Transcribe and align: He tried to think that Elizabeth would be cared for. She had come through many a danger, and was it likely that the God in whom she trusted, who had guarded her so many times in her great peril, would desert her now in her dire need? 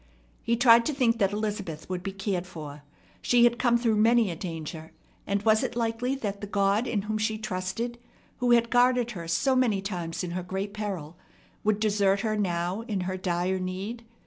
He 0.41 0.55
tried 0.55 0.83
to 0.87 0.95
think 0.95 1.19
that 1.19 1.31
Elizabeth 1.31 1.87
would 1.87 2.01
be 2.01 2.11
cared 2.11 2.47
for. 2.47 2.81
She 3.21 3.43
had 3.43 3.59
come 3.59 3.77
through 3.77 3.97
many 3.97 4.31
a 4.31 4.35
danger, 4.35 4.93
and 5.27 5.43
was 5.43 5.61
it 5.63 5.75
likely 5.75 6.15
that 6.15 6.41
the 6.41 6.47
God 6.47 6.87
in 6.87 7.03
whom 7.03 7.19
she 7.19 7.37
trusted, 7.37 7.99
who 8.37 8.49
had 8.49 8.71
guarded 8.71 9.11
her 9.11 9.27
so 9.27 9.55
many 9.55 9.79
times 9.79 10.23
in 10.23 10.31
her 10.31 10.41
great 10.41 10.73
peril, 10.73 11.17
would 11.63 11.79
desert 11.79 12.21
her 12.21 12.35
now 12.35 12.81
in 12.87 13.01
her 13.01 13.15
dire 13.15 13.59
need? 13.59 14.03